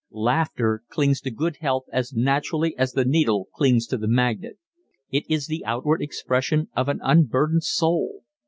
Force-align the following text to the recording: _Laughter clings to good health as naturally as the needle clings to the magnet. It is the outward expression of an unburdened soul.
_Laughter 0.09 0.81
clings 0.89 1.21
to 1.21 1.29
good 1.29 1.57
health 1.57 1.85
as 1.93 2.11
naturally 2.11 2.75
as 2.75 2.93
the 2.93 3.05
needle 3.05 3.47
clings 3.53 3.85
to 3.85 3.99
the 3.99 4.07
magnet. 4.07 4.57
It 5.11 5.25
is 5.29 5.45
the 5.45 5.63
outward 5.63 6.01
expression 6.01 6.69
of 6.75 6.89
an 6.89 6.99
unburdened 7.03 7.65
soul. 7.65 8.23